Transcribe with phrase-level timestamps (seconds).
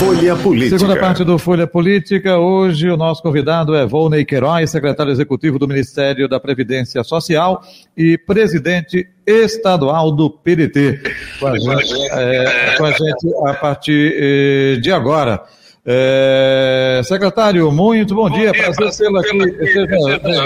[0.00, 0.78] Folha Política.
[0.78, 2.38] Segunda parte do Folha Política.
[2.38, 7.62] Hoje o nosso convidado é Volney Queiroz, secretário executivo do Ministério da Previdência Social
[7.94, 11.02] e presidente estadual do PDT.
[11.38, 15.42] Com a gente, é, com a, gente a partir eh, de agora.
[15.84, 18.52] É, secretário, muito bom, bom dia.
[18.52, 18.72] dia.
[18.74, 19.66] Prazer tê-lo aqui.
[19.66, 19.86] Seja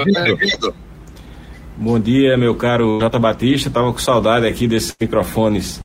[0.04, 0.74] bem-vindo.
[1.76, 3.68] Bom dia, meu caro Jota Batista.
[3.68, 5.78] Estava com saudade aqui desses microfones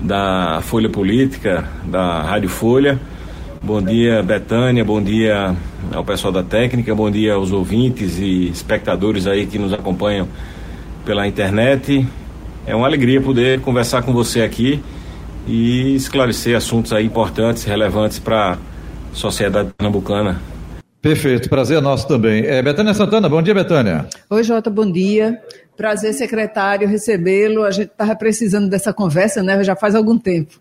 [0.00, 2.98] da Folha Política, da Rádio Folha.
[3.62, 5.54] Bom dia, Betânia, bom dia
[5.92, 10.26] ao pessoal da técnica, bom dia aos ouvintes e espectadores aí que nos acompanham
[11.04, 12.06] pela internet.
[12.66, 14.82] É uma alegria poder conversar com você aqui
[15.46, 18.58] e esclarecer assuntos aí importantes, relevantes para a
[19.12, 20.40] sociedade pernambucana.
[21.02, 22.44] Perfeito, prazer é nosso também.
[22.44, 24.06] É, Betânia Santana, bom dia, Betânia.
[24.28, 25.38] Oi, Jota, bom dia.
[25.80, 27.64] Prazer, secretário, recebê-lo.
[27.64, 29.64] A gente estava precisando dessa conversa, né?
[29.64, 30.60] Já faz algum tempo.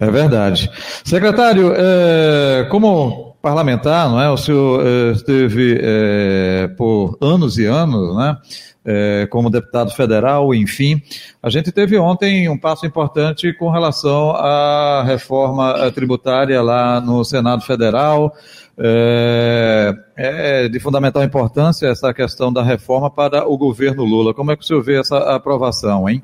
[0.00, 0.68] É verdade.
[1.04, 4.28] Secretário, é, como parlamentar, não é?
[4.28, 8.36] O senhor é, esteve é, por anos e anos, né?
[8.84, 11.00] É, como deputado federal, enfim.
[11.40, 17.62] A gente teve ontem um passo importante com relação à reforma tributária lá no Senado
[17.62, 18.34] Federal.
[18.80, 24.32] É, é, de fundamental importância essa questão da reforma para o governo Lula.
[24.32, 26.22] Como é que o senhor vê essa aprovação, hein?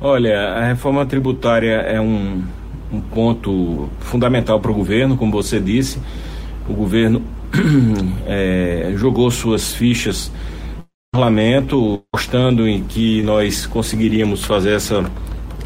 [0.00, 2.42] Olha, a reforma tributária é um,
[2.92, 6.00] um ponto fundamental para o governo, como você disse.
[6.68, 7.22] O governo
[8.26, 10.32] é, jogou suas fichas
[10.76, 15.04] no parlamento, apostando em que nós conseguiríamos fazer essa,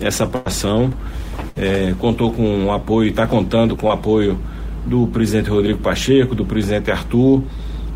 [0.00, 0.92] essa aprovação.
[1.56, 4.38] É, contou com o apoio, está contando com o apoio
[4.86, 7.42] do presidente Rodrigo Pacheco, do presidente Arthur,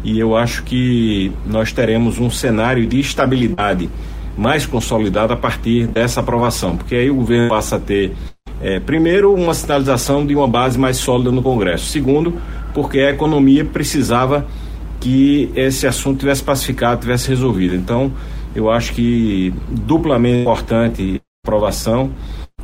[0.04, 3.88] e eu acho que nós teremos um cenário de estabilidade
[4.36, 8.12] mais consolidado a partir dessa aprovação, porque aí o governo passa a ter,
[8.60, 12.34] é, primeiro, uma sinalização de uma base mais sólida no Congresso, segundo,
[12.74, 14.46] porque a economia precisava
[14.98, 17.74] que esse assunto tivesse pacificado, tivesse resolvido.
[17.74, 18.12] Então,
[18.54, 22.10] eu acho que duplamente importante a aprovação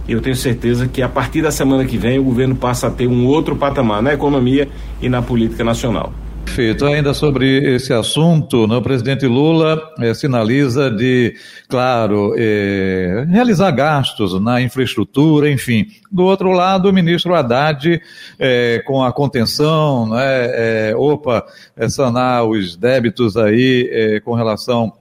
[0.09, 3.07] eu tenho certeza que a partir da semana que vem o governo passa a ter
[3.07, 4.69] um outro patamar na economia
[5.03, 6.13] e na política nacional.
[6.49, 6.87] Perfeito.
[6.87, 11.37] Ainda sobre esse assunto, né, o presidente Lula eh, sinaliza de,
[11.69, 15.87] claro, eh, realizar gastos na infraestrutura, enfim.
[16.11, 18.01] Do outro lado, o ministro Haddad,
[18.39, 21.45] eh, com a contenção, né, opa,
[21.91, 24.93] sanar os débitos aí com relação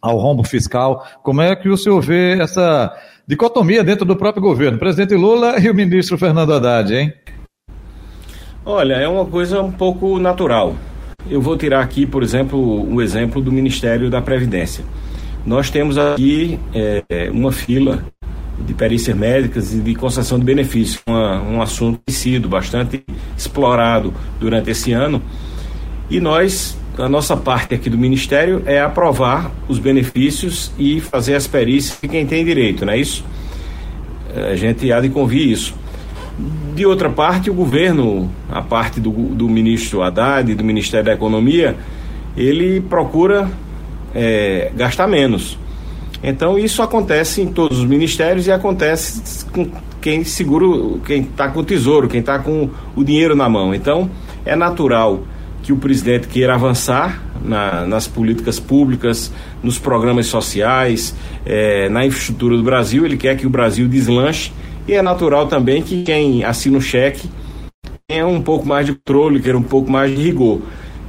[0.00, 1.06] ao rombo fiscal.
[1.22, 2.92] Como é que o senhor vê essa
[3.28, 7.12] dicotomia dentro do próprio governo, presidente Lula e o ministro Fernando Haddad, hein?
[8.64, 10.74] Olha, é uma coisa um pouco natural.
[11.28, 14.82] Eu vou tirar aqui, por exemplo, um exemplo do Ministério da Previdência.
[15.44, 18.02] Nós temos aqui é, uma fila
[18.58, 23.04] de perícias médicas e de concessão de benefícios, uma, um assunto que sido bastante
[23.36, 25.22] explorado durante esse ano.
[26.08, 31.46] E nós a nossa parte aqui do Ministério é aprovar os benefícios e fazer as
[31.46, 33.24] perícias de quem tem direito, não é isso?
[34.34, 35.74] A gente há de convir isso.
[36.74, 41.76] De outra parte, o governo, a parte do, do ministro Haddad, do Ministério da Economia,
[42.36, 43.50] ele procura
[44.14, 45.58] é, gastar menos.
[46.22, 49.68] Então isso acontece em todos os ministérios e acontece com
[50.00, 53.74] quem segura, quem está com o tesouro, quem está com o dinheiro na mão.
[53.74, 54.10] Então
[54.44, 55.22] é natural
[55.68, 59.30] que o presidente queira avançar na, nas políticas públicas,
[59.62, 61.14] nos programas sociais,
[61.44, 63.04] é, na infraestrutura do Brasil.
[63.04, 64.50] Ele quer que o Brasil deslanche
[64.86, 67.28] e é natural também que quem assina o cheque
[68.08, 70.62] tenha um pouco mais de controle, queira um pouco mais de rigor.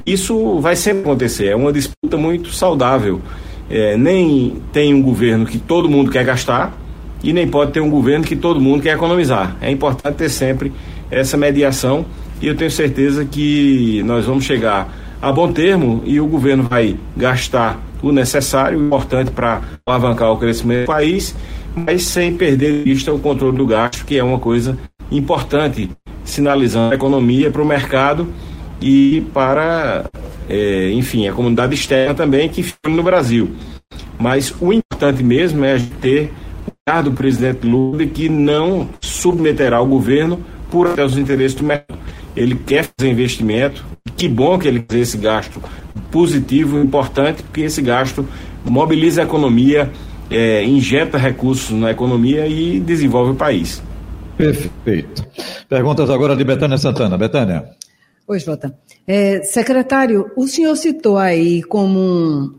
[0.04, 3.18] Isso vai sempre acontecer, é uma disputa muito saudável.
[3.70, 6.76] É, nem tem um governo que todo mundo quer gastar
[7.24, 9.56] e nem pode ter um governo que todo mundo quer economizar.
[9.62, 10.70] É importante ter sempre
[11.10, 12.04] essa mediação
[12.40, 14.88] e eu tenho certeza que nós vamos chegar
[15.20, 20.38] a bom termo e o governo vai gastar o necessário, o importante para alavancar o
[20.38, 21.34] crescimento do país,
[21.74, 24.78] mas sem perder de vista o controle do gasto, que é uma coisa
[25.10, 25.90] importante,
[26.24, 28.26] sinalizando a economia para o mercado
[28.80, 30.06] e para,
[30.48, 33.50] é, enfim, a comunidade externa também que fica no Brasil.
[34.18, 36.32] Mas o importante mesmo é ter
[36.88, 40.40] o do presidente Lula que não submeterá o governo
[40.70, 41.98] por até os interesses do mercado
[42.36, 43.84] ele quer fazer investimento.
[44.16, 45.62] Que bom que ele fez esse gasto
[46.10, 48.26] positivo, importante, porque esse gasto
[48.64, 49.90] mobiliza a economia
[50.30, 53.82] é, injeta recursos na economia e desenvolve o país.
[54.36, 55.26] Perfeito.
[55.68, 57.18] Perguntas agora de Betânia Santana.
[57.18, 57.64] Betânia.
[58.26, 58.72] Oi, Jota.
[59.06, 62.54] É, secretário, o senhor citou aí como, um,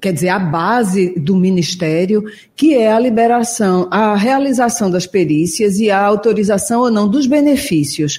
[0.00, 2.24] quer dizer, a base do Ministério,
[2.56, 8.18] que é a liberação, a realização das perícias e a autorização ou não dos benefícios.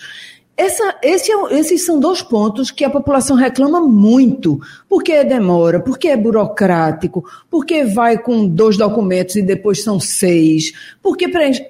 [0.57, 4.59] Essa, esse é, esses são dois pontos que a população reclama muito.
[4.87, 10.71] Porque demora, porque é burocrático, porque vai com dois documentos e depois são seis.
[11.01, 11.29] Porque.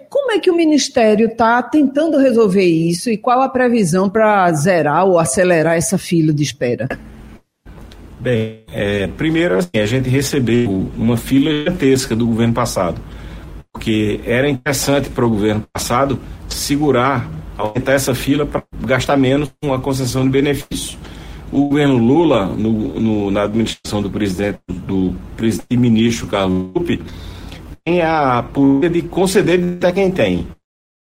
[0.09, 5.05] Como é que o Ministério está tentando resolver isso e qual a previsão para zerar
[5.05, 6.89] ou acelerar essa fila de espera?
[8.21, 13.01] Bem, é, primeiro assim, a gente recebeu uma fila gigantesca do governo passado,
[13.73, 17.29] porque era interessante para o governo passado segurar
[17.61, 20.97] aumentar essa fila para gastar menos com a concessão de benefício.
[21.51, 27.01] O governo Lula, no, no, na administração do presidente, do presidente ministro Carlos Lupe,
[27.85, 30.39] tem a política de conceder até quem tem.
[30.39, 30.45] O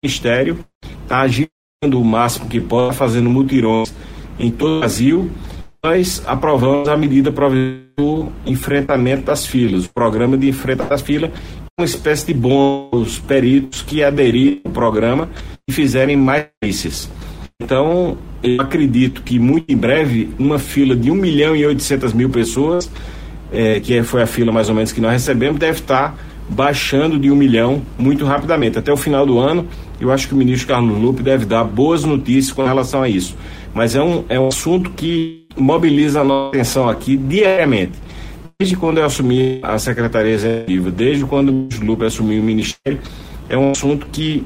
[0.03, 0.59] Ministério
[1.03, 1.49] está agindo
[1.93, 3.93] o máximo que pode, fazendo mutirões
[4.39, 5.31] em todo o Brasil.
[5.83, 11.31] Nós aprovamos a medida do enfrentamento das filas, o programa de enfrentamento das filas,
[11.77, 15.29] uma espécie de bônus peritos que aderiram ao programa
[15.67, 17.09] e fizerem mais perícias.
[17.61, 22.29] Então, eu acredito que muito em breve, uma fila de 1 milhão e 800 mil
[22.29, 22.89] pessoas,
[23.51, 26.17] é, que foi a fila mais ou menos que nós recebemos, deve estar
[26.47, 28.79] baixando de um milhão muito rapidamente.
[28.79, 29.67] Até o final do ano,
[29.99, 33.35] eu acho que o ministro Carlos Lupe deve dar boas notícias com relação a isso.
[33.73, 38.05] Mas é um, é um assunto que mobiliza a nossa atenção aqui diariamente.
[38.57, 43.01] Desde quando eu assumi a Secretaria Executiva, desde quando o Lupe assumiu o Ministério,
[43.49, 44.45] é um assunto que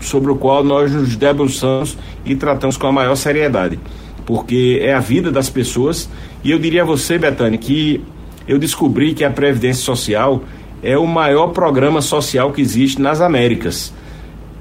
[0.00, 3.78] sobre o qual nós nos debruçamos e tratamos com a maior seriedade,
[4.24, 6.08] porque é a vida das pessoas.
[6.42, 8.02] E eu diria a você, Betânia, que
[8.48, 10.42] eu descobri que a Previdência Social
[10.82, 13.92] é o maior programa social que existe nas Américas,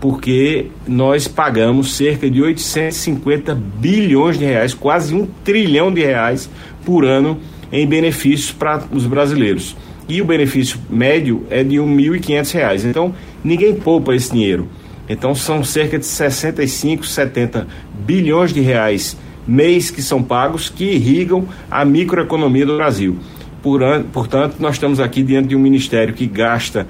[0.01, 6.49] porque nós pagamos cerca de 850 bilhões de reais, quase um trilhão de reais
[6.83, 7.39] por ano
[7.71, 9.75] em benefícios para os brasileiros.
[10.07, 12.85] E o benefício médio é de R$ 1.500.
[12.85, 14.67] Então, ninguém poupa esse dinheiro.
[15.09, 17.67] Então são cerca de 65, 70
[18.05, 19.17] bilhões de reais
[19.47, 23.17] mês que são pagos que irrigam a microeconomia do Brasil.
[23.63, 23.81] Por,
[24.11, 26.85] portanto, nós estamos aqui diante de um ministério que gasta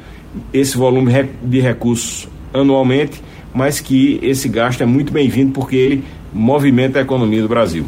[0.51, 3.21] esse volume de recursos anualmente,
[3.53, 6.03] mas que esse gasto é muito bem-vindo porque ele
[6.33, 7.85] movimenta a economia do Brasil.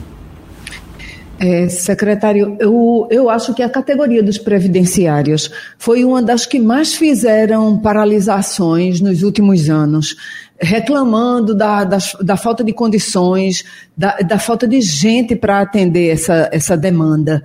[1.39, 6.95] É, secretário, eu, eu acho que a categoria dos previdenciários foi uma das que mais
[6.95, 10.17] fizeram paralisações nos últimos anos,
[10.59, 13.63] reclamando da, da, da falta de condições,
[13.95, 17.41] da, da falta de gente para atender essa, essa demanda.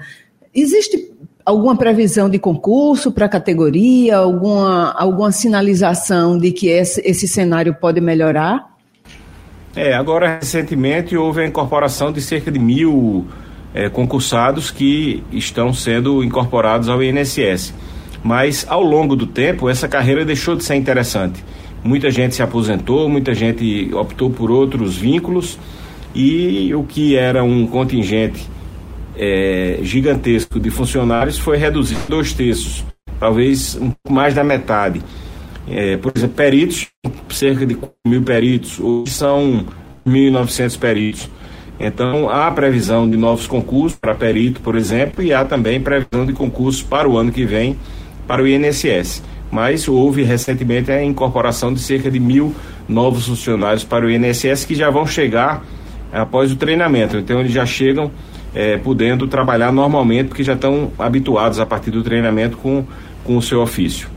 [0.52, 1.12] Existe
[1.46, 7.74] alguma previsão de concurso para a categoria, alguma, alguma sinalização de que esse, esse cenário
[7.74, 8.74] pode melhorar?
[9.76, 13.26] É, agora recentemente houve a incorporação de cerca de mil
[13.74, 17.74] é, concursados que estão sendo incorporados ao INSS.
[18.22, 21.44] Mas ao longo do tempo, essa carreira deixou de ser interessante.
[21.82, 25.58] Muita gente se aposentou, muita gente optou por outros vínculos
[26.14, 28.48] e o que era um contingente
[29.16, 32.84] é, gigantesco de funcionários foi reduzido dois terços,
[33.20, 35.02] talvez um pouco mais da metade.
[35.68, 36.88] É, por exemplo, peritos,
[37.28, 37.76] cerca de
[38.06, 39.66] mil peritos, hoje são
[40.06, 41.30] 1.900 peritos.
[41.78, 46.32] Então, há previsão de novos concursos para perito, por exemplo, e há também previsão de
[46.32, 47.76] concursos para o ano que vem
[48.26, 49.22] para o INSS.
[49.50, 52.54] Mas houve recentemente a incorporação de cerca de mil
[52.88, 55.64] novos funcionários para o INSS que já vão chegar
[56.12, 57.16] após o treinamento.
[57.16, 58.10] Então, eles já chegam
[58.54, 62.84] é, podendo trabalhar normalmente, porque já estão habituados a partir do treinamento com,
[63.24, 64.13] com o seu ofício.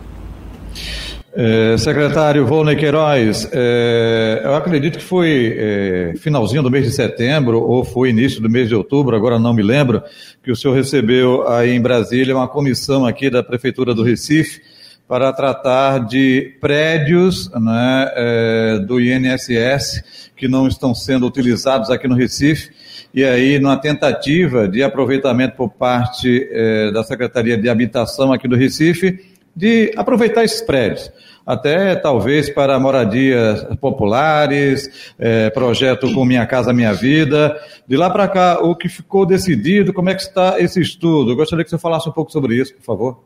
[1.39, 7.61] É, secretário Volney Queiroz, é, eu acredito que foi é, finalzinho do mês de setembro
[7.61, 10.01] ou foi início do mês de outubro, agora não me lembro,
[10.41, 14.63] que o senhor recebeu aí em Brasília uma comissão aqui da Prefeitura do Recife
[15.07, 22.71] para tratar de prédios né, do INSS que não estão sendo utilizados aqui no Recife.
[23.13, 26.49] E aí numa tentativa de aproveitamento por parte
[26.93, 31.11] da Secretaria de Habitação aqui do Recife de aproveitar esses prédios,
[31.43, 34.87] até talvez para moradias populares,
[35.17, 37.59] é, projeto com Minha Casa Minha Vida.
[37.87, 41.31] De lá para cá, o que ficou decidido, como é que está esse estudo?
[41.31, 43.23] Eu gostaria que você falasse um pouco sobre isso, por favor.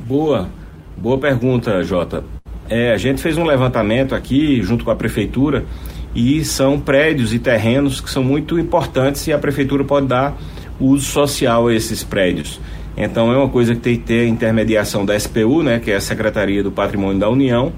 [0.00, 0.48] Boa,
[0.96, 2.24] boa pergunta, Jota.
[2.70, 5.66] É, a gente fez um levantamento aqui junto com a prefeitura
[6.14, 10.34] e são prédios e terrenos que são muito importantes e a prefeitura pode dar
[10.80, 12.58] uso social a esses prédios.
[13.00, 15.96] Então é uma coisa que tem que ter a intermediação da SPU, né, que é
[15.96, 17.72] a Secretaria do Patrimônio da União.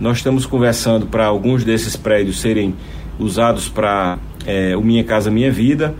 [0.00, 2.74] Nós estamos conversando para alguns desses prédios serem
[3.16, 5.94] usados para é, o Minha Casa Minha Vida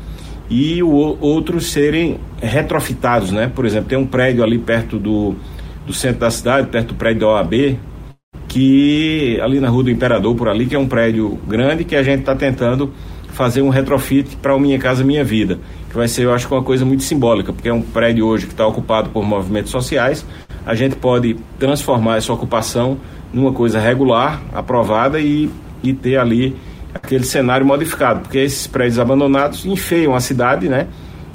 [0.51, 3.51] e o, outros serem retrofitados, né?
[3.55, 5.37] Por exemplo, tem um prédio ali perto do,
[5.87, 7.79] do centro da cidade, perto do prédio da OAB,
[8.49, 12.03] que ali na Rua do Imperador, por ali, que é um prédio grande que a
[12.03, 12.93] gente está tentando
[13.37, 15.59] fazer um retrofit para o Minha Casa Minha Vida,
[15.91, 18.53] que vai ser, eu acho, uma coisa muito simbólica, porque é um prédio hoje que
[18.53, 20.25] está ocupado por movimentos sociais.
[20.65, 22.97] A gente pode transformar essa ocupação
[23.35, 25.51] numa coisa regular, aprovada e,
[25.83, 26.57] e ter ali
[26.95, 30.87] aquele cenário modificado, porque esses prédios abandonados enfeiam a cidade, né?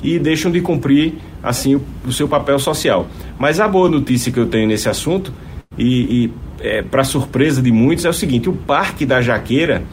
[0.01, 3.05] E deixam de cumprir assim o, o seu papel social.
[3.37, 5.31] Mas a boa notícia que eu tenho nesse assunto
[5.77, 9.83] e, e é, para surpresa de muitos é o seguinte: o Parque da Jaqueira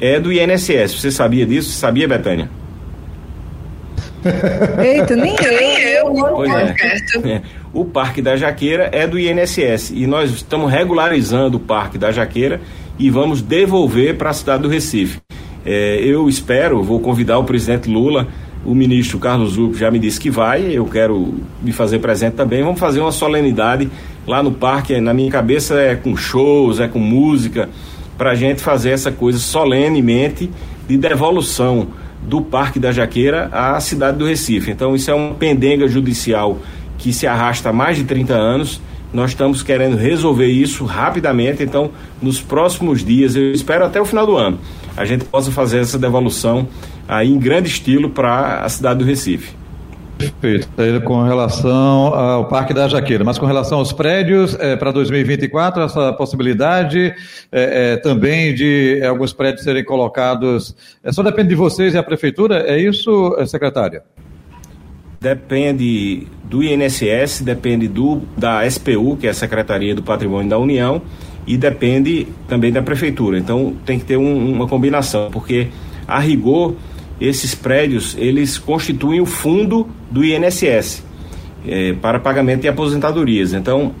[0.00, 0.94] é do INSS.
[0.94, 1.70] Você sabia disso?
[1.70, 2.48] Sabia, Betânia?
[4.82, 5.34] Eita, nem
[5.94, 6.12] eu.
[6.34, 6.74] Pois é.
[7.24, 7.42] é.
[7.72, 12.60] O Parque da Jaqueira é do INSS e nós estamos regularizando o Parque da Jaqueira
[12.98, 15.20] e vamos devolver para a cidade do Recife.
[15.64, 18.26] É, eu espero, vou convidar o presidente Lula,
[18.64, 22.62] o ministro Carlos Zucco já me disse que vai, eu quero me fazer presente também.
[22.62, 23.88] Vamos fazer uma solenidade
[24.26, 24.98] lá no parque.
[25.00, 27.68] Na minha cabeça é com shows, é com música
[28.18, 30.50] para a gente fazer essa coisa solenemente
[30.88, 31.88] de devolução
[32.20, 34.70] do Parque da Jaqueira à cidade do Recife.
[34.70, 36.58] Então, isso é uma pendenga judicial
[36.98, 38.82] que se arrasta há mais de 30 anos.
[39.12, 41.62] Nós estamos querendo resolver isso rapidamente.
[41.62, 44.58] Então, nos próximos dias, eu espero até o final do ano,
[44.96, 46.68] a gente possa fazer essa devolução
[47.06, 49.54] aí em grande estilo para a cidade do Recife.
[50.18, 50.68] Perfeito.
[51.04, 56.12] Com relação ao Parque da Jaqueira, mas com relação aos prédios, é, para 2024, essa
[56.12, 57.14] possibilidade
[57.52, 62.02] é, é, também de alguns prédios serem colocados, é, só depende de vocês e a
[62.02, 64.02] Prefeitura, é isso, é, secretária?
[65.20, 71.00] Depende do INSS, depende do, da SPU, que é a Secretaria do Patrimônio da União,
[71.46, 73.38] e depende também da Prefeitura.
[73.38, 75.68] Então tem que ter um, uma combinação, porque
[76.06, 76.74] a rigor
[77.20, 81.04] esses prédios eles constituem o fundo do INSS
[81.66, 83.52] é, para pagamento de aposentadorias.
[83.52, 83.92] Então,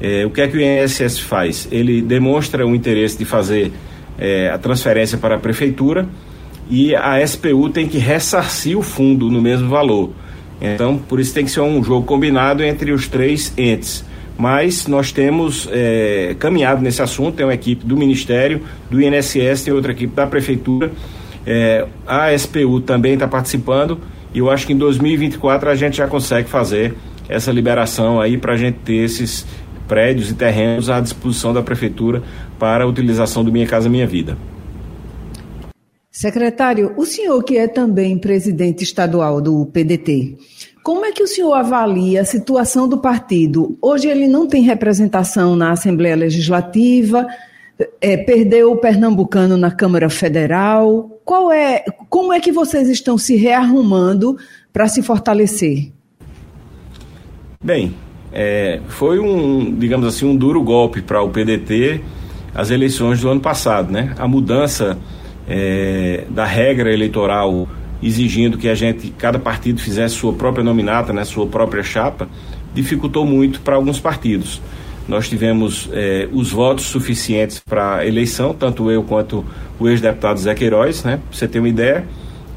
[0.00, 1.68] é, o que é que o INSS faz?
[1.70, 3.72] Ele demonstra o interesse de fazer
[4.18, 6.08] é, a transferência para a prefeitura
[6.70, 10.10] e a SPU tem que ressarcir o fundo no mesmo valor.
[10.60, 14.04] Então, por isso tem que ser um jogo combinado entre os três entes.
[14.36, 19.72] Mas nós temos é, caminhado nesse assunto, tem uma equipe do Ministério, do INSS, tem
[19.72, 20.92] outra equipe da Prefeitura
[21.46, 24.00] é, a SPU também está participando
[24.34, 26.94] e eu acho que em 2024 a gente já consegue fazer
[27.28, 29.46] essa liberação aí para a gente ter esses
[29.86, 32.22] prédios e terrenos à disposição da prefeitura
[32.58, 34.36] para a utilização do Minha Casa Minha Vida.
[36.10, 40.36] Secretário, o senhor que é também presidente estadual do PDT,
[40.82, 43.78] como é que o senhor avalia a situação do partido?
[43.80, 47.26] Hoje ele não tem representação na Assembleia Legislativa,
[48.00, 51.17] é, perdeu o pernambucano na Câmara Federal.
[51.28, 54.38] Qual é, como é que vocês estão se rearrumando
[54.72, 55.92] para se fortalecer?
[57.62, 57.94] Bem,
[58.32, 62.00] é, foi um, digamos assim, um duro golpe para o PDT
[62.54, 64.14] as eleições do ano passado, né?
[64.18, 64.96] A mudança
[65.46, 67.68] é, da regra eleitoral
[68.02, 72.26] exigindo que a gente, cada partido fizesse sua própria nominata, né, sua própria chapa,
[72.72, 74.62] dificultou muito para alguns partidos.
[75.08, 79.42] Nós tivemos eh, os votos suficientes para a eleição, tanto eu quanto
[79.80, 81.16] o ex-deputado Zé Queiroz, né?
[81.16, 82.06] Pra você ter uma ideia,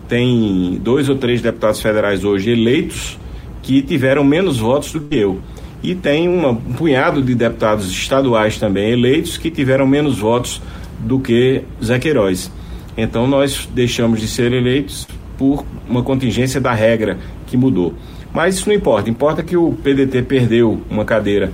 [0.10, 3.18] tem dois ou três deputados federais hoje eleitos
[3.62, 5.40] que tiveram menos votos do que eu.
[5.82, 10.62] E tem uma, um punhado de deputados estaduais também eleitos que tiveram menos votos
[11.00, 12.52] do que Zé Queiroz.
[12.98, 17.18] Então nós deixamos de ser eleitos por uma contingência da regra
[17.48, 17.94] que mudou.
[18.34, 21.52] Mas isso não importa, importa que o PDT perdeu uma cadeira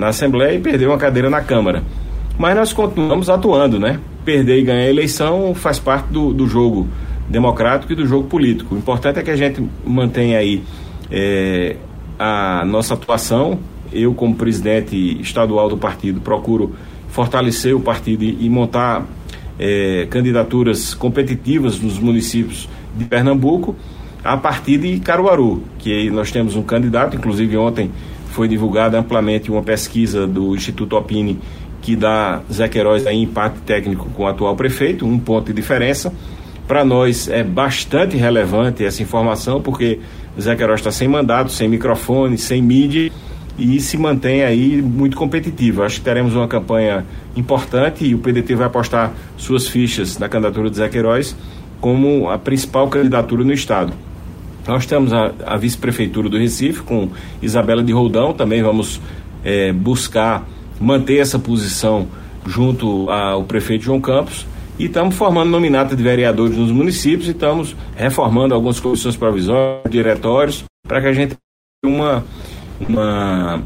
[0.00, 1.82] na Assembleia e perdeu uma cadeira na Câmara.
[2.38, 4.00] Mas nós continuamos atuando, né?
[4.24, 6.88] Perder e ganhar a eleição faz parte do, do jogo
[7.28, 8.74] democrático e do jogo político.
[8.74, 10.62] O importante é que a gente mantenha aí
[11.10, 11.76] é,
[12.18, 13.58] a nossa atuação.
[13.92, 16.74] Eu, como presidente estadual do partido, procuro
[17.08, 19.04] fortalecer o partido e, e montar
[19.58, 22.66] é, candidaturas competitivas nos municípios
[22.96, 23.76] de Pernambuco
[24.24, 27.90] a partir de Caruaru, que nós temos um candidato, inclusive ontem
[28.30, 31.38] foi divulgada amplamente uma pesquisa do Instituto Opini
[31.82, 36.12] que dá Zé Queiroz aí impacto técnico com o atual prefeito, um ponto de diferença.
[36.68, 39.98] Para nós é bastante relevante essa informação, porque
[40.40, 43.10] Zé Queiroz está sem mandato, sem microfone, sem mídia
[43.58, 45.82] e se mantém aí muito competitivo.
[45.82, 47.04] Acho que teremos uma campanha
[47.36, 51.34] importante e o PDT vai apostar suas fichas na candidatura de Zé Queiroz
[51.80, 53.92] como a principal candidatura no Estado.
[54.66, 57.08] Nós temos a, a vice-prefeitura do Recife com
[57.40, 59.00] Isabela de Roldão, também vamos
[59.44, 60.46] é, buscar
[60.80, 62.08] manter essa posição
[62.46, 64.46] junto ao prefeito João Campos
[64.78, 70.64] e estamos formando nominata de vereadores nos municípios e estamos reformando algumas comissões provisórias, diretórios,
[70.88, 71.36] para que a gente
[71.82, 72.24] tenha uma,
[72.88, 73.62] uma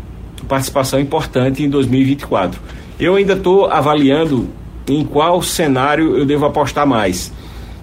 [0.48, 2.60] participação importante em 2024.
[2.98, 4.48] Eu ainda estou avaliando
[4.88, 7.32] em qual cenário eu devo apostar mais.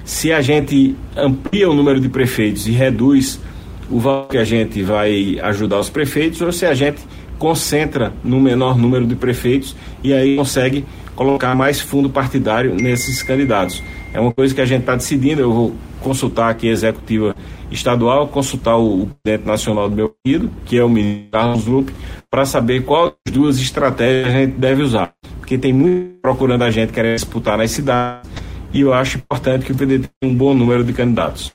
[0.03, 3.39] Se a gente amplia o número de prefeitos e reduz
[3.89, 7.01] o valor que a gente vai ajudar os prefeitos, ou se a gente
[7.37, 13.83] concentra no menor número de prefeitos e aí consegue colocar mais fundo partidário nesses candidatos.
[14.13, 15.41] É uma coisa que a gente está decidindo.
[15.41, 17.35] Eu vou consultar aqui a executiva
[17.71, 21.93] estadual, consultar o, o presidente nacional do meu partido, que é o ministro Carlos Lupe,
[22.29, 25.13] para saber quais duas estratégias a gente deve usar.
[25.39, 28.29] Porque tem muito procurando a gente querendo disputar nas cidades
[28.73, 31.51] e eu acho importante que o PDT tenha um bom número de candidatos.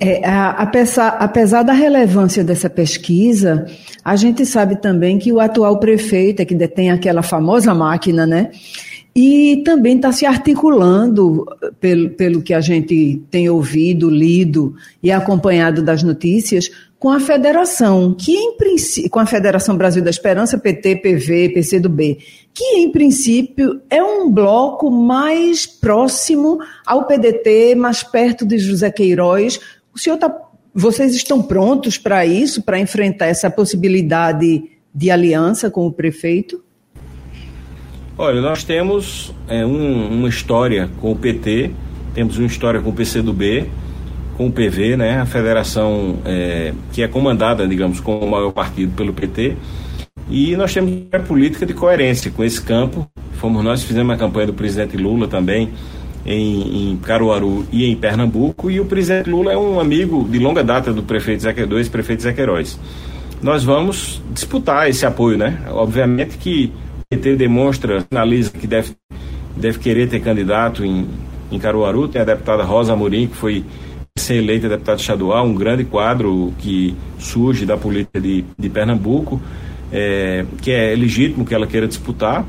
[0.00, 3.66] É, apesar, apesar da relevância dessa pesquisa,
[4.04, 8.50] a gente sabe também que o atual prefeito é que detém aquela famosa máquina, né?
[9.16, 11.46] E também está se articulando,
[11.80, 18.12] pelo, pelo que a gente tem ouvido, lido e acompanhado das notícias, com a federação,
[18.18, 22.18] que em princípio, com a Federação Brasil da Esperança, PT, PV, PCdoB,
[22.54, 29.58] que em princípio é um bloco mais próximo ao PDT, mais perto de José Queiroz.
[29.92, 30.28] O senhor está
[30.74, 36.60] vocês estão prontos para isso, para enfrentar essa possibilidade de aliança com o prefeito?
[38.18, 41.70] Olha, nós temos é, um, uma história com o PT,
[42.12, 43.70] temos uma história com o PCdoB,
[44.36, 48.92] com o PV, né, a federação é, que é comandada, digamos, com o maior partido
[48.96, 49.56] pelo PT,
[50.28, 53.06] e nós temos uma política de coerência com esse campo.
[53.34, 55.70] Fomos nós que fizemos a campanha do presidente Lula também,
[56.24, 60.64] em, em, Caruaru e em Pernambuco, e o presidente Lula é um amigo de longa
[60.64, 62.78] data do prefeito Zé Queiroz, dois prefeitos Zé Queiroz.
[63.42, 65.62] Nós vamos disputar esse apoio, né?
[65.68, 68.92] Obviamente que o PT demonstra, sinaliza que deve,
[69.54, 71.06] deve querer ter candidato em,
[71.52, 73.62] em Caruaru, tem a deputada Rosa Amorim, que foi
[74.16, 79.40] ser eleita deputada estadual, um grande quadro que surge da política de, de Pernambuco,
[79.92, 82.44] é, que é legítimo que ela queira disputar.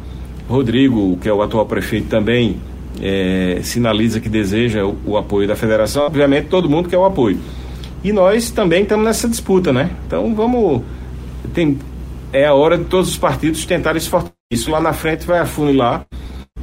[0.48, 2.58] Rodrigo, que é o atual prefeito, também
[3.02, 7.40] é, sinaliza que deseja o, o, apoio da federação, obviamente todo mundo quer o apoio.
[8.04, 9.90] E nós também estamos nessa disputa, né?
[10.06, 10.84] Então vamos.
[11.54, 11.78] Tem,
[12.32, 14.36] é a hora de todos os partidos tentarem se fortalecer.
[14.52, 16.06] Isso lá na frente vai afunilar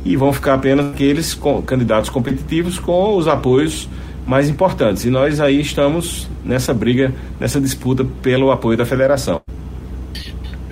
[0.05, 3.89] e vão ficar apenas aqueles com, candidatos competitivos com os apoios
[4.25, 5.05] mais importantes.
[5.05, 9.41] E nós aí estamos nessa briga, nessa disputa pelo apoio da federação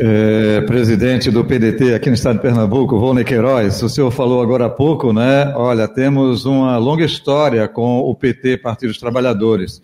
[0.03, 4.65] é, presidente do PDT aqui no estado de Pernambuco, Volney Queiroz, o senhor falou agora
[4.65, 5.53] há pouco, né?
[5.55, 9.83] Olha, temos uma longa história com o PT, Partido dos Trabalhadores.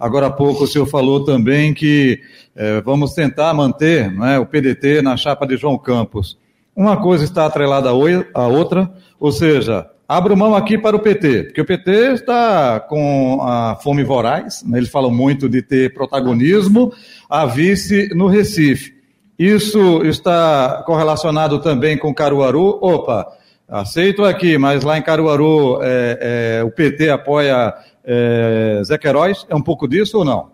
[0.00, 2.18] Agora há pouco o senhor falou também que
[2.56, 6.38] é, vamos tentar manter né, o PDT na chapa de João Campos.
[6.74, 11.60] Uma coisa está atrelada à outra, ou seja, abro mão aqui para o PT, porque
[11.60, 14.78] o PT está com a fome voraz, né?
[14.78, 16.90] eles falam muito de ter protagonismo,
[17.28, 18.97] a vice no Recife.
[19.38, 22.78] Isso está correlacionado também com Caruaru?
[22.80, 23.26] Opa,
[23.68, 27.72] aceito aqui, mas lá em Caruaru é, é, o PT apoia
[28.04, 29.46] é, Zé Queiroz?
[29.48, 30.48] É um pouco disso ou não?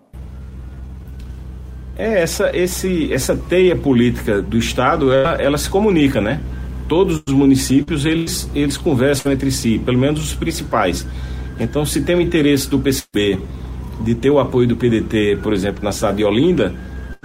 [1.97, 6.41] É, essa, esse, essa teia política do Estado, ela, ela se comunica, né?
[6.87, 11.07] Todos os municípios, eles, eles conversam entre si, pelo menos os principais.
[11.59, 13.39] Então, se tem o interesse do PCB
[14.01, 16.75] de ter o apoio do PDT, por exemplo, na cidade de Olinda,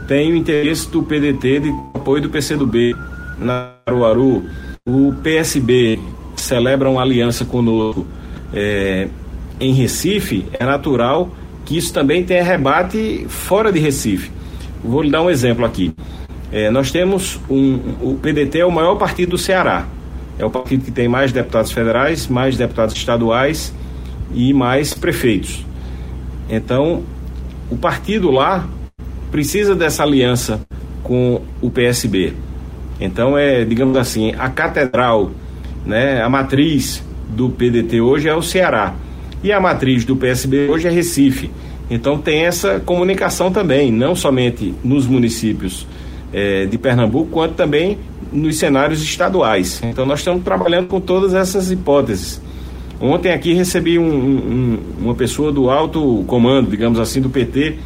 [0.10, 2.96] tem o interesse do PDT de apoio do PCdoB
[3.38, 4.44] na Caruaru.
[4.84, 6.00] O PSB
[6.36, 8.08] celebra uma aliança conosco
[8.52, 9.08] é,
[9.60, 11.30] em Recife, é natural
[11.64, 14.32] que isso também tenha rebate fora de Recife.
[14.84, 15.94] Vou lhe dar um exemplo aqui.
[16.52, 19.86] É, nós temos um, o PDT é o maior partido do Ceará.
[20.40, 23.72] É o partido que tem mais deputados federais, mais deputados estaduais
[24.34, 25.64] e mais prefeitos.
[26.50, 27.04] Então,
[27.70, 28.68] o partido lá
[29.32, 30.62] precisa dessa aliança
[31.04, 32.34] com o PSB.
[33.00, 35.32] Então é, digamos assim, a catedral,
[35.86, 38.96] né, a matriz do PDT hoje é o Ceará
[39.44, 41.50] e a matriz do PSB hoje é Recife.
[41.90, 45.88] Então tem essa comunicação também, não somente nos municípios
[46.32, 47.98] é, de Pernambuco, quanto também
[48.32, 49.82] nos cenários estaduais.
[49.84, 52.42] Então nós estamos trabalhando com todas essas hipóteses.
[53.02, 57.78] Ontem aqui recebi um, um, uma pessoa do alto comando, digamos assim, do PT,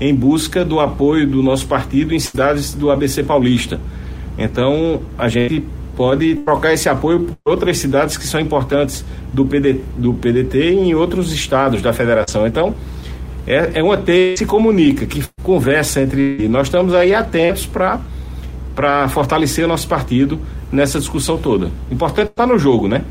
[0.00, 3.80] em busca do apoio do nosso partido em cidades do ABC Paulista.
[4.38, 5.64] Então, a gente
[5.96, 10.90] pode trocar esse apoio por outras cidades que são importantes do, PD, do PDT e
[10.90, 12.46] em outros estados da federação.
[12.46, 12.74] Então,
[13.46, 16.46] é, é uma teia que se comunica, que conversa entre.
[16.48, 20.38] Nós estamos aí atentos para fortalecer o nosso partido
[20.70, 21.70] nessa discussão toda.
[21.90, 23.02] Importante estar tá no jogo, né?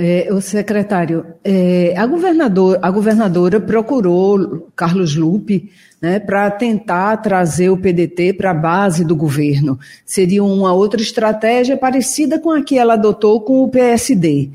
[0.00, 7.68] É, o secretário, é, a, governador, a governadora procurou Carlos Lupe né, para tentar trazer
[7.68, 9.76] o PDT para a base do governo.
[10.06, 14.50] Seria uma outra estratégia parecida com a que ela adotou com o PSD.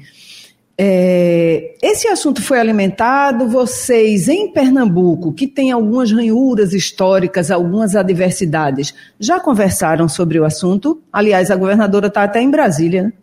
[0.77, 3.45] É, esse assunto foi alimentado.
[3.45, 11.01] Vocês, em Pernambuco, que tem algumas ranhuras históricas, algumas adversidades, já conversaram sobre o assunto?
[11.11, 13.03] Aliás, a governadora está até em Brasília.
[13.03, 13.13] Né?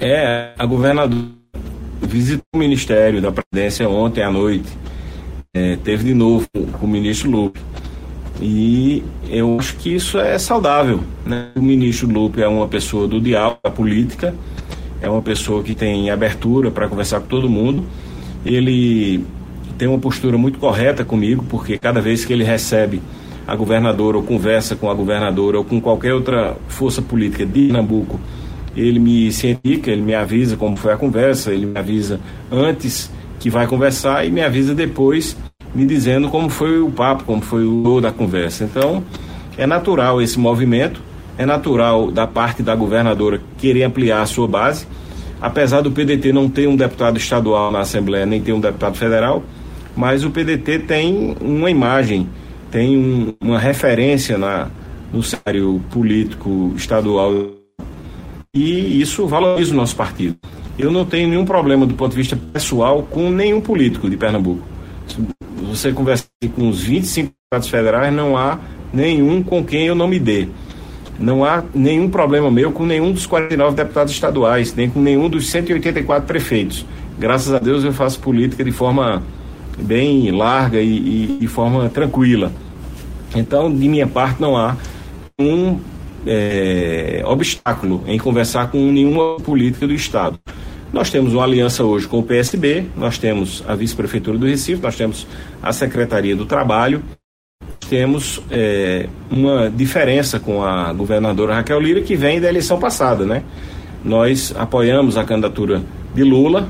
[0.00, 1.33] É, a governadora
[2.06, 4.68] visitou o Ministério da Presidência ontem à noite.
[5.52, 6.46] É, teve de novo
[6.78, 7.60] com o ministro Lupe.
[8.40, 11.00] E eu acho que isso é saudável.
[11.24, 11.48] Né?
[11.54, 14.34] O ministro Lupe é uma pessoa do diálogo, da política
[15.04, 17.84] é uma pessoa que tem abertura para conversar com todo mundo.
[18.44, 19.24] Ele
[19.76, 23.02] tem uma postura muito correta comigo, porque cada vez que ele recebe
[23.46, 28.18] a governadora ou conversa com a governadora ou com qualquer outra força política de Pernambuco,
[28.76, 33.50] ele me cientica, ele me avisa como foi a conversa, ele me avisa antes que
[33.50, 35.36] vai conversar e me avisa depois
[35.74, 38.64] me dizendo como foi o papo, como foi o da conversa.
[38.64, 39.02] Então,
[39.58, 41.00] é natural esse movimento
[41.36, 44.86] é natural da parte da governadora querer ampliar a sua base,
[45.40, 49.42] apesar do PDT não ter um deputado estadual na Assembleia, nem ter um deputado federal,
[49.96, 52.28] mas o PDT tem uma imagem,
[52.70, 54.68] tem um, uma referência na,
[55.12, 57.32] no cenário político estadual
[58.54, 60.36] e isso valoriza o nosso partido.
[60.78, 64.62] Eu não tenho nenhum problema do ponto de vista pessoal com nenhum político de Pernambuco.
[65.08, 65.16] Se
[65.62, 68.58] você conversa com os 25 deputados federais, não há
[68.92, 70.48] nenhum com quem eu não me dê.
[71.18, 75.48] Não há nenhum problema meu com nenhum dos 49 deputados estaduais, nem com nenhum dos
[75.50, 76.84] 184 prefeitos.
[77.18, 79.22] Graças a Deus eu faço política de forma
[79.78, 82.52] bem larga e, e de forma tranquila.
[83.34, 84.76] Então, de minha parte, não há
[85.38, 85.78] um
[86.26, 90.38] é, obstáculo em conversar com nenhuma política do Estado.
[90.92, 94.96] Nós temos uma aliança hoje com o PSB, nós temos a vice-prefeitura do Recife, nós
[94.96, 95.26] temos
[95.62, 97.02] a Secretaria do Trabalho
[97.88, 103.42] temos é, uma diferença com a governadora Raquel Lira, que vem da eleição passada, né?
[104.04, 105.82] Nós apoiamos a candidatura
[106.14, 106.68] de Lula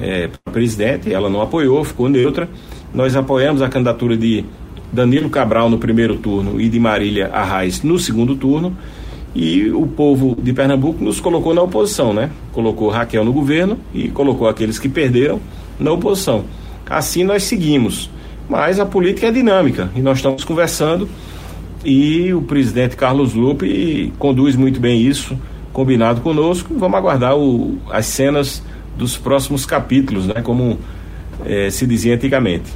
[0.00, 2.48] é, para presidente, ela não apoiou, ficou neutra.
[2.92, 4.44] Nós apoiamos a candidatura de
[4.92, 8.76] Danilo Cabral no primeiro turno e de Marília Arraes no segundo turno.
[9.32, 12.30] E o povo de Pernambuco nos colocou na oposição, né?
[12.52, 15.40] Colocou Raquel no governo e colocou aqueles que perderam
[15.78, 16.44] na oposição.
[16.88, 18.10] Assim nós seguimos
[18.50, 21.08] mas a política é dinâmica e nós estamos conversando
[21.84, 25.38] e o presidente Carlos Lupe conduz muito bem isso,
[25.72, 26.74] combinado conosco.
[26.76, 28.60] Vamos aguardar o, as cenas
[28.98, 30.78] dos próximos capítulos, né, como
[31.46, 32.72] é, se dizia antigamente.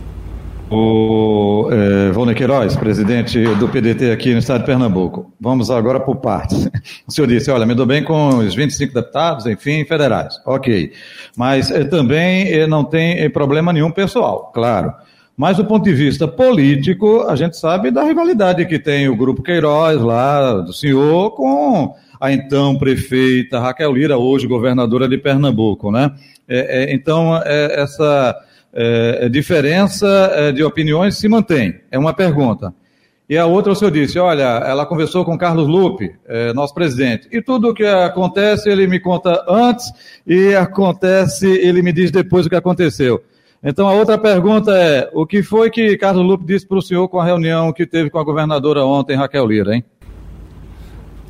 [0.71, 5.33] O é, Volney Queiroz, presidente do PDT aqui no estado de Pernambuco.
[5.41, 6.69] Vamos agora por partes.
[7.07, 10.41] O senhor disse, olha, me dou bem com os 25 deputados, enfim, federais.
[10.47, 10.93] Ok.
[11.37, 14.93] Mas é, também é, não tem problema nenhum pessoal, claro.
[15.37, 19.43] Mas do ponto de vista político, a gente sabe da rivalidade que tem o grupo
[19.43, 26.13] Queiroz lá, do senhor, com a então prefeita Raquel Lira, hoje governadora de Pernambuco, né?
[26.49, 28.35] É, é, então, é, essa
[28.75, 31.81] é, diferença é, de opiniões se mantém.
[31.91, 32.75] É uma pergunta.
[33.29, 37.27] E a outra, o senhor disse, olha, ela conversou com Carlos Lupe, é, nosso presidente,
[37.33, 39.91] e tudo o que acontece ele me conta antes
[40.27, 43.23] e acontece, ele me diz depois o que aconteceu.
[43.63, 47.09] Então, a outra pergunta é: o que foi que Carlos Lupe disse para o senhor
[47.09, 49.83] com a reunião que teve com a governadora ontem, Raquel Lira, hein?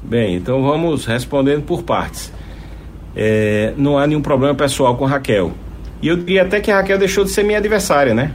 [0.03, 2.33] Bem, então vamos respondendo por partes.
[3.15, 5.53] É, não há nenhum problema pessoal com Raquel.
[6.03, 8.33] E eu diria até que a Raquel deixou de ser minha adversária, né?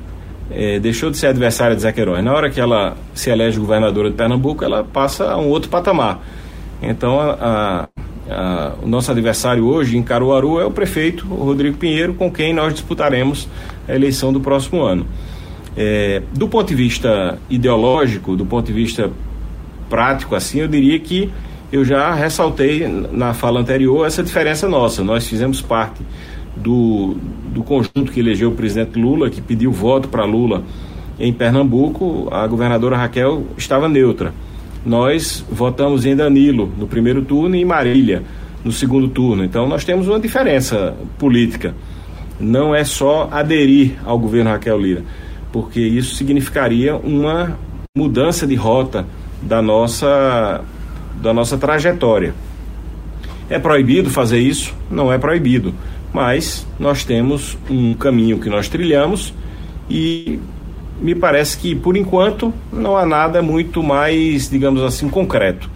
[0.51, 2.23] É, deixou de ser adversária de Zé Queiroz.
[2.23, 6.19] Na hora que ela se elege governadora de Pernambuco, ela passa a um outro patamar.
[6.81, 7.87] Então, a,
[8.29, 12.73] a, o nosso adversário hoje em Caruaru é o prefeito Rodrigo Pinheiro, com quem nós
[12.73, 13.47] disputaremos
[13.87, 15.05] a eleição do próximo ano.
[15.77, 19.11] É, do ponto de vista ideológico, do ponto de vista
[19.89, 21.31] prático, assim, eu diria que
[21.71, 25.03] eu já ressaltei na fala anterior essa diferença nossa.
[25.03, 26.01] Nós fizemos parte
[26.55, 27.15] do,
[27.53, 30.63] do conjunto que elegeu o presidente Lula, que pediu voto para Lula
[31.19, 32.27] em Pernambuco.
[32.31, 34.33] A governadora Raquel estava neutra.
[34.85, 38.23] Nós votamos em Danilo no primeiro turno e em Marília
[38.63, 39.43] no segundo turno.
[39.43, 41.73] Então nós temos uma diferença política
[42.39, 45.03] não é só aderir ao governo Raquel Lira,
[45.51, 47.57] porque isso significaria uma
[47.95, 49.05] mudança de rota
[49.41, 50.61] da nossa,
[51.21, 52.33] da nossa trajetória.
[53.49, 54.73] É proibido fazer isso?
[54.89, 55.73] Não é proibido,
[56.13, 59.33] Mas nós temos um caminho que nós trilhamos
[59.89, 60.39] e
[61.01, 65.69] me parece que, por enquanto, não há nada muito mais, digamos assim, concreto.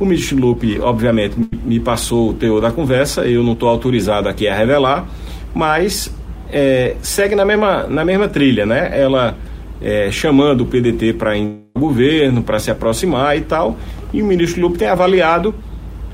[0.00, 4.46] O ministro Lupe, obviamente, me passou o teor da conversa, eu não estou autorizado aqui
[4.48, 5.06] a revelar,
[5.54, 6.12] mas
[6.52, 8.90] é, segue na mesma, na mesma trilha, né?
[8.92, 9.36] Ela
[9.80, 13.76] é, chamando o PDT para ir ao governo, para se aproximar e tal,
[14.12, 15.54] e o ministro Lupe tem avaliado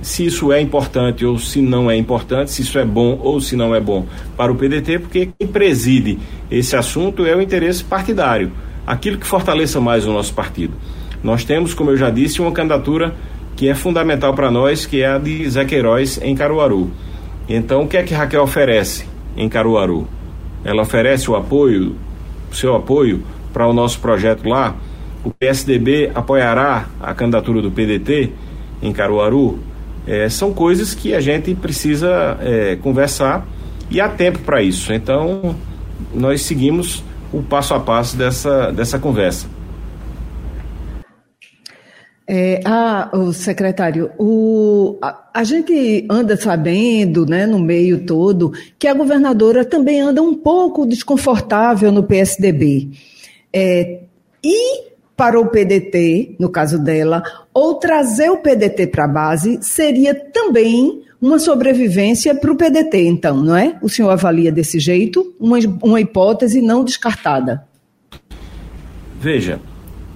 [0.05, 3.57] se isso é importante ou se não é importante, se isso é bom ou se
[3.57, 4.05] não é bom
[4.37, 6.19] para o PDT, porque quem preside
[6.51, 8.53] esse assunto é o interesse partidário,
[8.87, 10.75] aquilo que fortaleça mais o nosso partido.
[11.23, 13.15] Nós temos, como eu já disse, uma candidatura
[13.57, 16.91] que é fundamental para nós, que é a de Zé Queiroz em Caruaru.
[17.49, 20.07] Então, o que é que Raquel oferece em Caruaru?
[20.63, 21.97] Ela oferece o apoio,
[22.53, 23.23] o seu apoio
[23.55, 24.77] para o nosso projeto lá.
[25.25, 28.33] O PSDB apoiará a candidatura do PDT
[28.83, 29.73] em Caruaru.
[30.07, 33.47] É, são coisas que a gente precisa é, conversar
[33.91, 34.93] e há tempo para isso.
[34.93, 35.57] Então,
[36.13, 39.47] nós seguimos o passo a passo dessa, dessa conversa.
[42.27, 48.89] É, ah, o secretário, o, a, a, gente anda sabendo, né, no meio todo, que
[48.89, 52.93] a governadora também anda um pouco desconfortável no PSDB.
[53.53, 54.01] É,
[54.43, 57.23] e para o PDT, no caso dela,
[57.53, 63.43] ou trazer o PDT para a base seria também uma sobrevivência para o PDT, então,
[63.43, 63.77] não é?
[63.81, 67.65] O senhor avalia desse jeito, uma, uma hipótese não descartada.
[69.19, 69.59] Veja,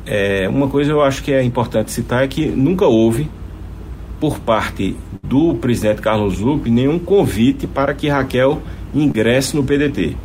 [0.04, 3.28] é, uma coisa eu acho que é importante citar é que nunca houve,
[4.20, 8.60] por parte do presidente Carlos Lupe, nenhum convite para que Raquel
[8.94, 10.16] ingresse no PDT.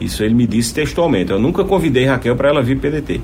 [0.00, 1.30] Isso ele me disse textualmente.
[1.30, 3.20] Eu nunca convidei Raquel para ela vir PDT.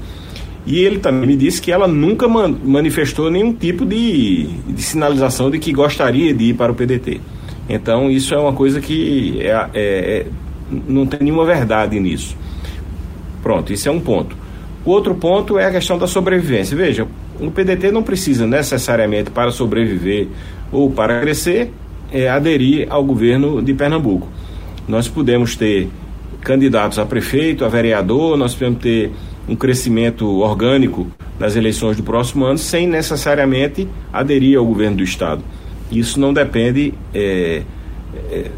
[0.66, 5.50] E ele também me disse que ela nunca man manifestou nenhum tipo de, de, sinalização
[5.50, 7.20] de que gostaria de ir para o PDT.
[7.68, 10.26] Então, isso é uma coisa que é, é, é,
[10.88, 12.36] não tem nenhuma verdade nisso.
[13.42, 14.36] Pronto, isso é um ponto.
[14.84, 16.76] O outro ponto é a questão da sobrevivência.
[16.76, 17.06] Veja,
[17.38, 20.28] o PDT não precisa necessariamente para sobreviver
[20.72, 21.70] ou para crescer
[22.10, 24.28] é, aderir ao governo de Pernambuco.
[24.86, 25.88] Nós podemos ter
[26.40, 29.10] candidatos a prefeito, a vereador, nós podemos ter
[29.48, 31.06] um crescimento orgânico
[31.38, 35.42] nas eleições do próximo ano sem necessariamente aderir ao governo do Estado.
[35.90, 36.94] Isso não depende.
[37.12, 37.62] É,
[38.30, 38.50] é,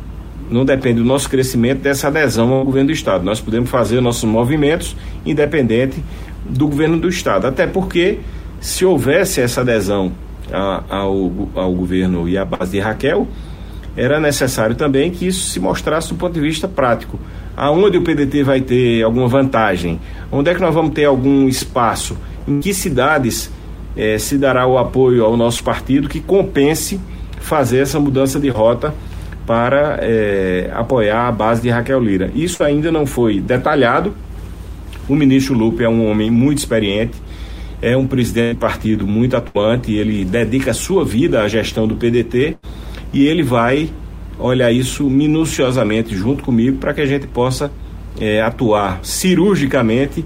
[0.49, 3.25] não depende do nosso crescimento dessa adesão ao governo do Estado.
[3.25, 6.03] Nós podemos fazer nossos movimentos independente
[6.49, 7.49] do governo do Estado.
[7.49, 8.21] Até porque,
[8.61, 10.13] se houvesse essa adesão
[10.53, 13.27] a, ao, ao governo e à base de Raquel,
[13.97, 17.19] era necessário também que isso se mostrasse do ponto de vista prático.
[17.57, 19.99] Aonde o PDT vai ter alguma vantagem?
[20.31, 22.17] Onde é que nós vamos ter algum espaço?
[22.47, 23.51] Em que cidades
[23.97, 27.01] eh, se dará o apoio ao nosso partido que compense
[27.41, 28.93] fazer essa mudança de rota
[29.47, 32.31] para é, apoiar a base de Raquel Lira.
[32.35, 34.13] Isso ainda não foi detalhado.
[35.09, 37.15] O ministro Lupe é um homem muito experiente,
[37.81, 41.95] é um presidente de partido muito atuante, ele dedica a sua vida à gestão do
[41.95, 42.57] PDT
[43.13, 43.89] e ele vai
[44.39, 47.71] olhar isso minuciosamente junto comigo para que a gente possa
[48.21, 50.25] é, atuar cirurgicamente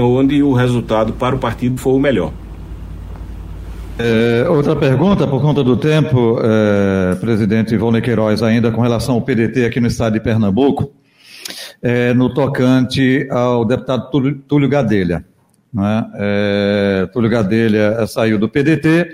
[0.00, 2.32] onde o resultado para o partido for o melhor.
[3.98, 9.22] É, outra pergunta, por conta do tempo, é, presidente Ivone Queiroz, ainda com relação ao
[9.22, 10.92] PDT aqui no estado de Pernambuco,
[11.82, 14.08] é, no tocante ao deputado
[14.48, 15.24] Túlio Gadelha.
[15.72, 16.04] Né?
[16.14, 19.08] É, Túlio Gadelha saiu do PDT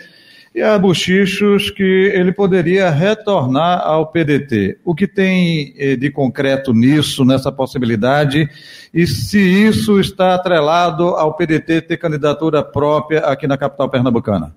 [0.59, 4.79] e há bochichos que ele poderia retornar ao PDT.
[4.85, 8.51] O que tem é, de concreto nisso, nessa possibilidade,
[8.93, 14.53] e se isso está atrelado ao PDT ter candidatura própria aqui na capital pernambucana?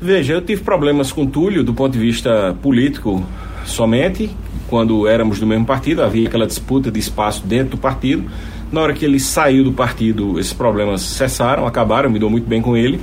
[0.00, 3.26] Veja, eu tive problemas com Túlio do ponto de vista político
[3.64, 4.30] somente,
[4.68, 8.30] quando éramos do mesmo partido, havia aquela disputa de espaço dentro do partido.
[8.70, 12.62] Na hora que ele saiu do partido, esses problemas cessaram, acabaram, me dou muito bem
[12.62, 13.00] com ele.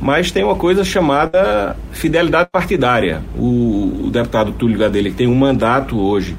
[0.00, 3.22] Mas tem uma coisa chamada fidelidade partidária.
[3.36, 6.36] O, o deputado Túlio Gadelha, que tem um mandato hoje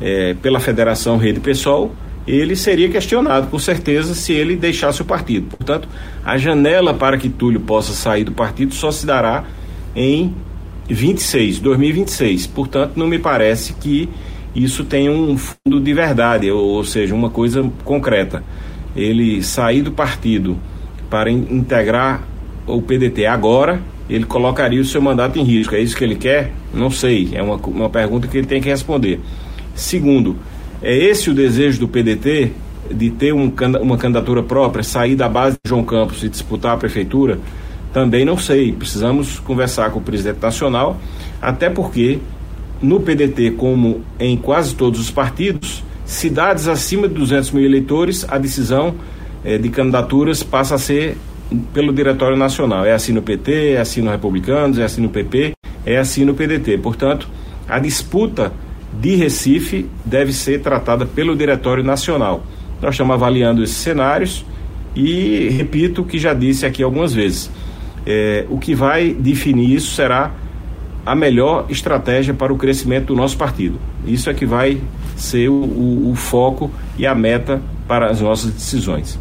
[0.00, 1.92] é, pela Federação Rede Pessoal,
[2.26, 5.46] ele seria questionado, com certeza, se ele deixasse o partido.
[5.56, 5.88] Portanto,
[6.24, 9.44] a janela para que Túlio possa sair do partido só se dará
[9.94, 10.34] em
[10.88, 12.48] 26, 2026.
[12.48, 14.08] Portanto, não me parece que
[14.54, 18.42] isso tenha um fundo de verdade, ou, seja, uma coisa concreta.
[18.96, 20.58] Ele sair do partido
[21.08, 22.22] para integrar
[22.66, 25.74] o PDT agora, ele colocaria o seu mandato em risco.
[25.74, 26.52] É isso que ele quer?
[26.72, 27.30] Não sei.
[27.32, 29.20] É uma, uma pergunta que ele tem que responder.
[29.74, 30.36] Segundo,
[30.82, 32.52] é esse o desejo do PDT
[32.90, 36.76] de ter um, uma candidatura própria, sair da base de João Campos e disputar a
[36.76, 37.38] prefeitura?
[37.92, 38.72] Também não sei.
[38.72, 40.98] Precisamos conversar com o presidente nacional,
[41.40, 42.18] até porque
[42.80, 48.38] no PDT, como em quase todos os partidos, cidades acima de 200 mil eleitores, a
[48.38, 48.94] decisão
[49.44, 51.16] eh, de candidaturas passa a ser
[51.72, 52.84] pelo Diretório Nacional.
[52.84, 55.52] É assim no PT, é assim no Republicanos, é assim no PP,
[55.84, 56.78] é assim no PDT.
[56.78, 57.28] Portanto,
[57.68, 58.52] a disputa
[59.00, 62.44] de Recife deve ser tratada pelo Diretório Nacional.
[62.80, 64.44] Nós estamos avaliando esses cenários
[64.94, 67.50] e repito o que já disse aqui algumas vezes.
[68.06, 70.32] É, o que vai definir isso será
[71.04, 73.78] a melhor estratégia para o crescimento do nosso partido.
[74.06, 74.80] Isso é que vai
[75.16, 79.18] ser o, o, o foco e a meta para as nossas decisões.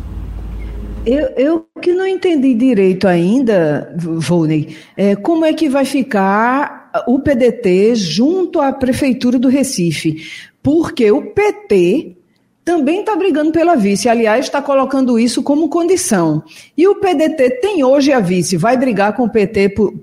[1.05, 7.19] Eu, eu que não entendi direito ainda, Volney, é, como é que vai ficar o
[7.19, 10.27] PDT junto à Prefeitura do Recife?
[10.63, 12.15] Porque o PT
[12.63, 16.43] também está brigando pela vice, aliás, está colocando isso como condição.
[16.75, 19.93] E o PDT tem hoje a vice, vai brigar com o PT por,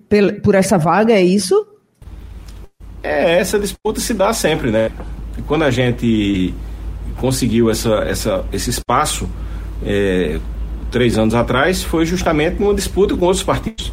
[0.41, 1.67] por essa vaga, é isso?
[3.03, 4.93] É, essa disputa se dá sempre, né?
[5.49, 6.55] Quando a gente
[7.19, 9.29] conseguiu essa, essa, esse espaço
[9.85, 10.39] é,
[10.93, 13.93] três anos atrás, foi justamente uma disputa com outros partidos.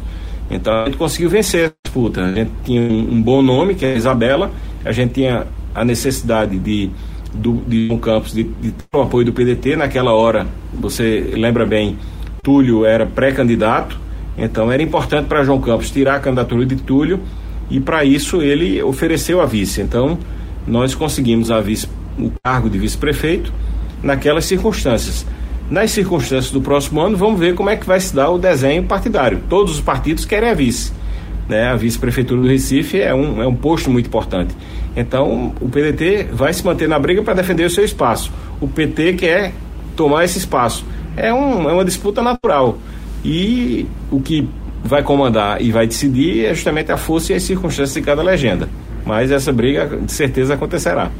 [0.50, 2.24] Então a gente conseguiu vencer a disputa.
[2.24, 4.52] A gente tinha um bom nome, que é Isabela,
[4.84, 6.90] a gente tinha a necessidade de
[7.32, 9.76] do, de um campus de, de ter o apoio do PDT.
[9.76, 11.96] Naquela hora, você lembra bem,
[12.42, 13.98] Túlio era pré-candidato,
[14.36, 17.20] então era importante para João Campos tirar a candidatura de Túlio
[17.70, 19.80] e para isso ele ofereceu a vice.
[19.80, 20.18] Então
[20.66, 21.86] nós conseguimos a vice,
[22.18, 23.52] o cargo de vice-prefeito
[24.02, 25.26] naquelas circunstâncias.
[25.70, 28.82] Nas circunstâncias do próximo ano, vamos ver como é que vai se dar o desenho
[28.82, 29.40] partidário.
[29.48, 30.92] Todos os partidos querem a vice.
[31.48, 31.68] Né?
[31.68, 34.52] A vice-prefeitura do Recife é um, é um posto muito importante.
[34.96, 38.32] Então, o PDT vai se manter na briga para defender o seu espaço.
[38.60, 39.52] O PT quer
[39.94, 40.84] tomar esse espaço.
[41.16, 42.76] É, um, é uma disputa natural.
[43.24, 44.48] E o que
[44.82, 48.68] vai comandar e vai decidir é justamente a força e as circunstâncias de cada legenda.
[49.06, 51.10] Mas essa briga, de certeza, acontecerá.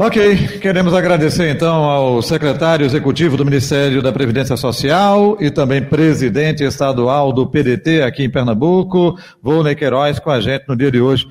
[0.00, 6.62] Ok, queremos agradecer então ao secretário executivo do Ministério da Previdência Social e também presidente
[6.62, 11.26] estadual do PDT aqui em Pernambuco, Volney Queiroz, com a gente no dia de hoje.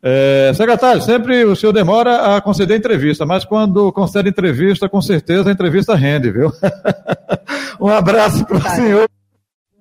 [0.00, 5.48] É, secretário, sempre o senhor demora a conceder entrevista, mas quando concede entrevista, com certeza
[5.48, 6.52] a entrevista rende, viu?
[7.80, 9.08] um abraço para o senhor.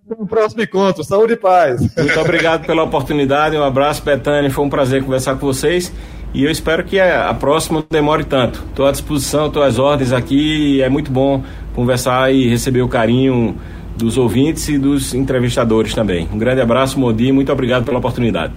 [0.10, 1.04] No próximo encontro.
[1.04, 1.80] Saúde e paz.
[1.96, 3.56] Muito obrigado pela oportunidade.
[3.56, 4.50] Um abraço, Betânia.
[4.50, 5.92] Foi um prazer conversar com vocês.
[6.36, 8.62] E eu espero que a, próxima não demore tanto.
[8.70, 10.82] Estou à disposição, estou às ordens aqui.
[10.82, 11.42] é muito bom
[11.74, 13.56] conversar e receber o carinho
[13.96, 16.28] dos ouvintes e dos entrevistadores também.
[16.34, 17.32] Um grande abraço, Modi.
[17.32, 18.52] Muito obrigado pela oportunidade.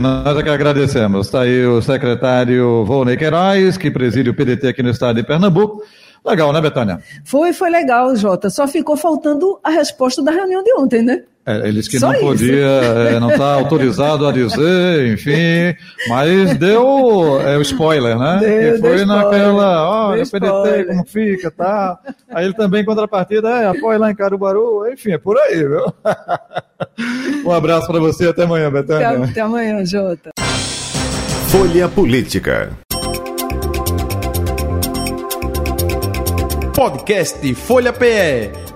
[0.00, 1.26] Nós é que agradecemos.
[1.26, 5.82] Está aí o secretário Volney Queiroz, que preside o PDT aqui no estado de Pernambuco.
[6.24, 7.00] Legal, né, Betânia?
[7.22, 8.48] Foi, foi legal, Jota.
[8.48, 11.22] Só ficou faltando a resposta da reunião de ontem, né?
[11.46, 12.22] É, eles que Só não isso.
[12.22, 15.74] podia, é, não está autorizado a dizer, enfim,
[16.08, 18.38] mas deu é, o spoiler, né?
[18.40, 21.98] Deu, que foi deu naquela, ó, o PDT, como fica, tá?
[22.30, 25.92] Aí ele também, em contrapartida, é, apoia lá em Carubaru, enfim, é por aí, viu?
[27.46, 29.08] um abraço para você, até amanhã, Betânia.
[29.08, 30.30] Até, até amanhã, Jota.
[31.48, 32.70] Folha Política.
[36.76, 38.69] Podcast Folha PE.